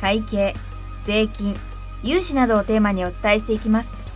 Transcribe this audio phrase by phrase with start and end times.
[0.00, 0.54] 会計
[1.04, 1.54] 税金
[2.02, 4.06] 融資などをテーマにお伝えしていきます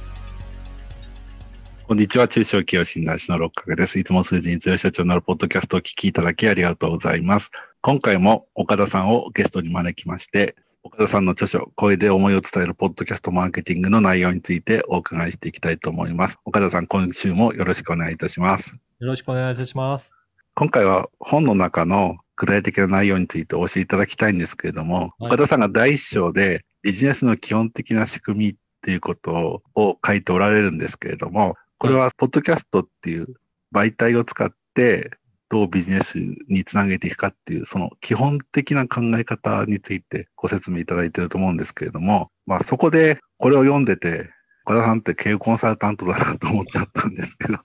[1.91, 3.99] こんにちは、中小企業診断士の六角です。
[3.99, 7.51] いつも数字に強い社長になるポッドキャストをお聞きいただきありがとうございます。
[7.83, 10.55] 今回も岡田さんをゲストに招きまして、
[10.85, 16.39] 岡田さんの著書、声で思いを伝えるポッドキャストマーケティングの内容についてお伺いしていきたいと思います。
[16.45, 18.77] 岡田さん、今週もよろしくお願いいたします。
[19.01, 20.15] よろしくお願いいたします。
[20.55, 33.27] 今回は本の中の具体的な内容についてお教えいただきたいんですけれども、はい、岡田さんが第一章でビジネスの基本的な仕組みっていうことを書いておられるんですけれども、これはポッドキャストっていう
[33.75, 35.11] 媒体を使って
[35.51, 36.17] どうビジネス
[36.49, 44.31] につなげていくかっていう、その基本的な考え方についてご説明いただいていると思うんですけれども、まあそこでこれを読んでて、
[44.65, 47.59] 岡田さんって経営コンサルタントだなと思っちゃったんですけど、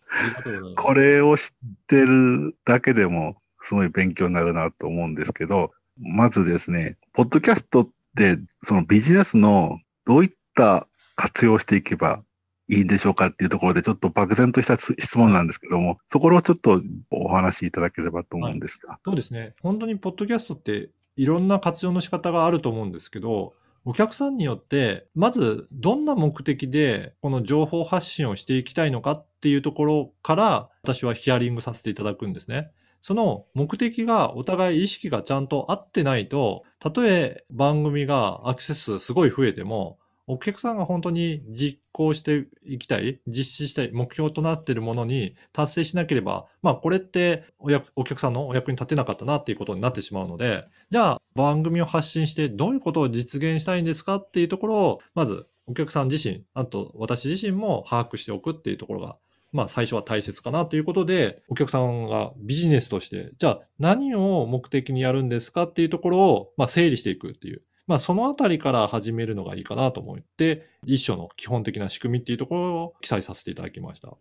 [0.76, 1.50] これを知っ
[1.88, 12.22] てるだけでもすごい勉強になるなと思うんですけど、まずですね、ポッドキャストってそのビジネスのどういった活用していけば
[12.68, 19.56] いいんでしょうかっていうところでちょっと漠然とした質問なんですけども、そこをちょっとお話しいただければと思うんですが、はい、そうですね。
[19.62, 23.54] 本当にポッドキャストっていろんな活用の仕方があると思うんですけど、
[23.88, 32.72] お客さんによって、まずどんな目的でこの情報発信をしていきたいのかっていうところから私はヒアリングさせていただくんですね。
[33.06, 59.18] その目的がお互い意識がちゃんと合ってないと、たとえ番組がアクセスすごい増えても、お客さんが本当に実行していきたい、実施したい、目標となっているものに達成しなければ、まあこれっておお客さんのお役に立てなかったなっていうことになってしまうので、じゃあ番組を発信してどういうことを実現したいんですかっていうところを、まずお客さん自身、あと私自身も把握しておくっていうところが
[59.56, 67.62] まあ最初は大切かなということで、お客さんがビジネスとして、じゃあ何を目的にやるんですかっていうところを、まあ整理していくっていう。
[67.88, 74.12] まあ、そのあたりから始めるのがいいかなと思って、一緒の基本的な仕組みっていうところを記載させていただきました。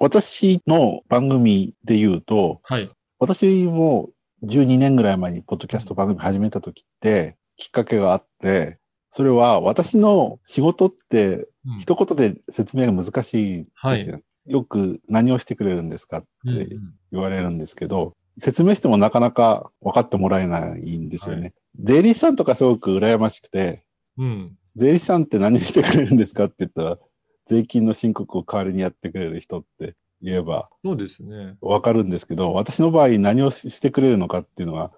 [0.00, 4.10] 私の番組で言うと、はい、私も
[4.42, 8.80] 12年ぐらい前にポッドキャスト番組始めた時って、きっかけがあって、
[9.10, 11.46] それは私の仕事って
[11.78, 16.68] 一言で説明が難しいですよ、はい、よく何をしてくれるんですかって
[17.12, 21.42] 言われるんですけど、説明してもなかなか分かってもらえないんですよね。
[21.42, 23.84] はい、税理士さんとかすごく羨ましくて、
[24.18, 26.98] うん、税理士さんって何してくれるんですかって言ったら、
[27.46, 31.56] 税金の申告を代わりにやってくれる人って言えば、そうですね。
[31.60, 34.92] 分かるんですけど、私の場合何をしてくれるのかっていうのが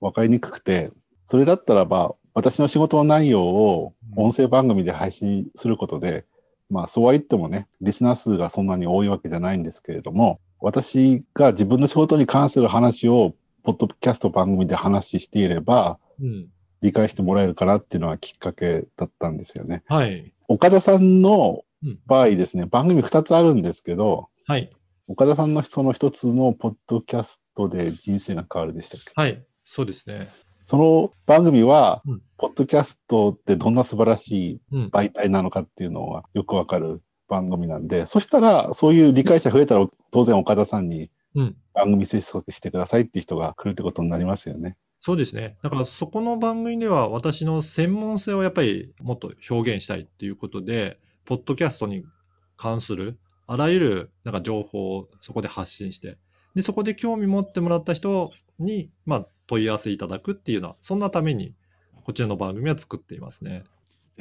[0.00, 0.90] 分かりにくくて、
[1.26, 6.24] それだったらば、私の仕事の内容を音声番組で配信することで、うん、
[6.70, 16.48] まあそうは言ってもね、リスナー数がそんなに多いわけじゃないんですけれども、私が自分の仕事に関する話を、ポッドキャスト番組で話していれば、うん、
[16.82, 19.82] 理解してもらえるかなっていうのはきっかけだったんですよね。
[19.86, 20.32] はい。
[20.48, 21.64] 岡田さんの
[22.06, 24.70] 場合ですね、うん、番組2つあるんですけど、はい。
[25.08, 29.12] 岡田さんのその1つのポッドキャストで人生が変わるでしたっけ？
[29.14, 29.44] はい。
[29.64, 30.28] そうですね。
[30.66, 41.08] その番組は、うん、ポッドキャストってどんな素晴らしい媒体なのかっていうのはよくわかる番組なんで、そしたら、そういう理解者増えたら、当然岡田さんに
[41.72, 44.76] 番組接続してくださいっていう人が来るってことになりますよね。
[44.98, 45.56] そうですね。
[45.62, 52.04] だからそこの番組では私の専門性をやっぱりもっと表現したいっていうことで、ポッドキャストに
[52.56, 56.18] 関するあらゆるなんか情報をそこで発信して、
[56.56, 61.54] で、そこで興味持ってもらった人に、まあ、問い合わせいただくっていうのは、そんなために
[62.04, 63.64] こちらの番組は作っていますね。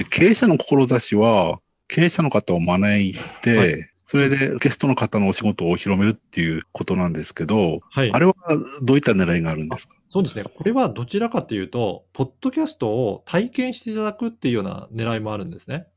[0.09, 8.33] 経営者の志は、経営者の方を招いて、はい、それでゲストの方のお仕事を広めるっていうことなんですけど、はい、あれは
[8.81, 9.95] どういった狙いがあるんですか？
[10.09, 10.43] そうですね。
[10.43, 15.87] これはどちらかというと、ポッドキャストを体験していただくっていうような狙いもあるんですね。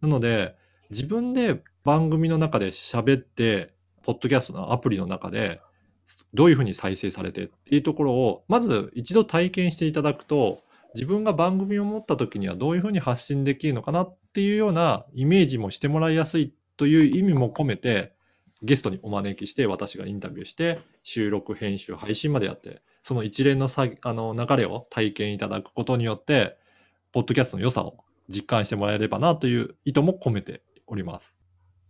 [0.00, 0.54] なので、
[0.90, 5.60] 自分で番組の中で喋って、ポッドキャストのアプリの中で、
[6.34, 10.62] どういうふうに再生されてっていうところを、まず一度体験していただくと、
[10.94, 18.12] 自分が番組を持った時にはどういうふうに発信できるのかなっていうようなイメージもしてもらいやすいという意味も込めて、
[18.62, 26.56] ゲストにお招きして私がインタビューして収録編集配信までやってその一連のさあの流れを体験いただくことによって
[27.12, 31.37] ポッドキャストの良さを実感してもらえればなという意図も込めております。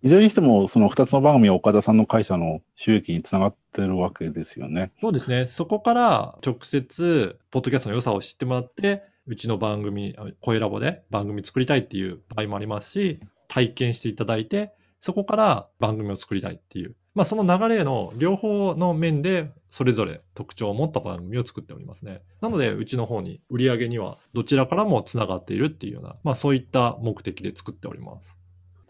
[0.03, 4.93] いずれにしても、その2つの番組は岡田さんの会社の収益につながってるわけですよね。
[5.01, 5.47] そうですね。
[5.47, 22.23] そこから直接、ポッドキャストの良さを知ってもらって、うちの番組、声ラボで番組作りたいっていう場合もありますし、体験していただいて、そこから番組を作りたいっていう、まあ、その流れの両方の面で、それぞれ特徴を持った番組を作っておりますね。
[22.41, 28.38] なので、うちの方に売り上げにはどちらからもつながっているっていうような、まあ、そういった目的で作っております。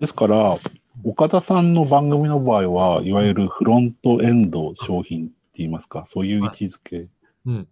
[0.01, 0.59] ですから、
[1.05, 7.07] 岡田さんの番組の場合は、いわゆるフロントエンド商品って言いますか、そういう位置づけ。
[7.47, 7.69] うん。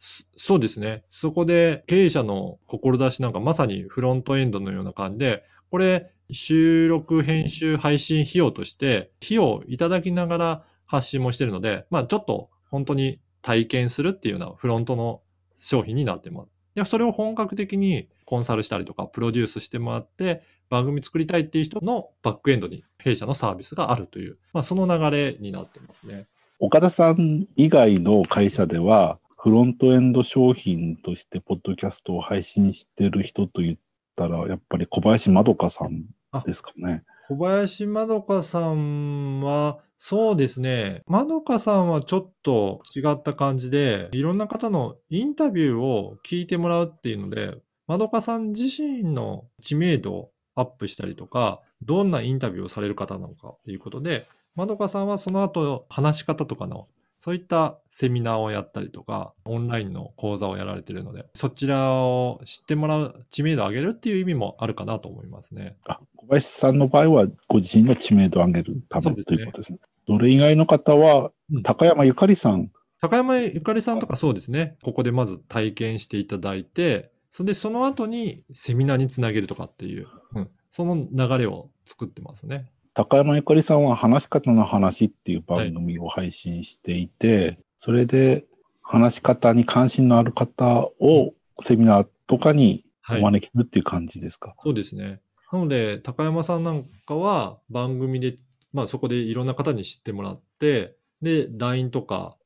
[0.00, 1.04] そうですね。
[1.08, 15.20] そこで経営者の志なんかまさにフロントエンドのような感じで、これ収録、編集、配信費用として費用をいただきながら発信もしてるので、まあちょっと本当に体験するっていうようなフロントの
[15.58, 16.48] 商品になってます。
[16.74, 26.26] で、それを本格的にコンサルしたりとかプロデュースしてもらって、番組作りたいっていう人のバックエンドに弊社のサービスがあるという、まあ、その流れになってますね。
[26.58, 33.78] 岡田さん以外の会社では、フロントエンド商品としてポッドキャストを配信してる人といっ
[34.14, 36.04] たら、やっぱり小林まどかさん
[36.44, 37.04] ですかね。
[37.28, 41.02] 小林まどかさんは、そうですね。
[41.06, 47.56] まどかさんはちょっと違った感じで、いろんな方のインタビューを聞いてもらうっていうので、
[47.88, 56.86] まどかさん自身の知名度アップしたりとか、どんなインタビューをされる方なのかっていうことで、まどかさんはその後、話し方とかの、
[57.20, 65.78] そういったセミナーをやったりとか、オンラインの講座をやられているので、そちらを知ってもらう、知名度を上げるっていう意味もあるかなと思いますね。
[65.86, 69.78] あ小林さんの場合は、ご自身の知名度を上げるため、ね、ということですね。
[70.06, 71.32] それ以外の方は、
[71.62, 72.70] 高山ゆかりさん。
[73.00, 74.76] 高山ゆかりさんとかそうですね。
[74.82, 82.70] ここでまず体験していただいて、それでその後にセミナーにつなげるとかっていう、うん、その流れを作ってますね。
[82.94, 88.44] 高山ゆかりさんは話し方の話っていう番組を配信していて、はい、それで
[88.82, 95.20] 話し方に関心のある方をセミナーとかにお招きするっていう感じですか、はい、そうですね。
[95.52, 98.38] なので、高山さんなんかは番組で、
[98.72, 102.36] まあそこでいろんな方に知ってもらって、で、LINE とか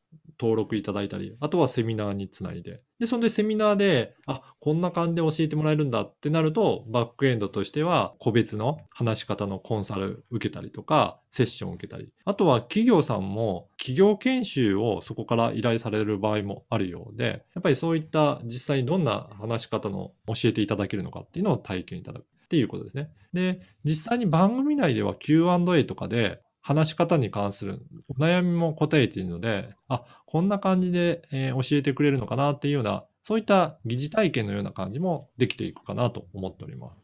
[0.41, 23.11] 登録いただいたり、あとはセミナーにつないで、で、そんでセミナーで、あ、こんな感じで教えてもらえるんだってなると、バックエンドとしては、個別の話し方のコンサル受けたりとか、セッションを受けたり、あとは企業さんも企業研修をそこから依頼される場合もあるようで、やっぱりそういった実際にどんな話し方の教えていただけるのかっていうのを体験いただくっていうことですね。
[23.33, 36.97] で、実際に番組内では Q&A とかで、話し方に関するお悩みも答えているので、あ、こんな感じで、えー、教えてくれるのかなっていうような、そういった疑似体験のような感じもできていくかなと思っております。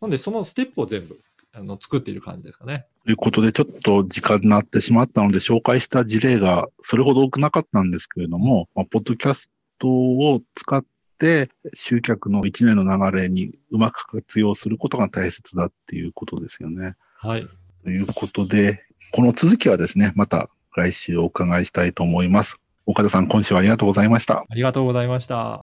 [0.00, 1.18] なので、そのステップを全部
[1.52, 2.86] あの作っている感じですかね。
[3.04, 10.84] ということで、ちょっと時間になってしまったので、紹介した事例がそれほど多くなかったんですけれども、まあ、ポッドキャストを使っ
[11.18, 16.96] て集客の一年の流れにうまく活用することが大切だっていうことですよね。
[17.18, 17.46] はい。
[17.84, 22.60] ということで、この続きはですね、また来週お伺いしたいと思います。
[22.84, 24.44] 岡田さん、今週はありがとうございました。
[24.48, 25.64] ありがとうございました。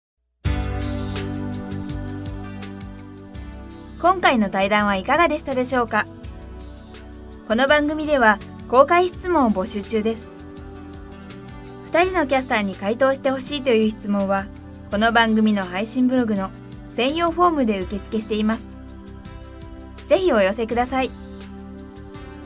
[4.00, 6.06] 今回の対談はいかがでしたでしょうか？
[7.48, 8.38] この番組では
[8.70, 10.30] 公開質問を募集中です。
[11.92, 14.46] 2人のキャスターに回答してほしいという質問は、
[14.92, 16.52] この番組の配信ブログの
[16.96, 18.66] 専用フォームで受付しています。
[20.08, 21.10] ぜひお寄せください。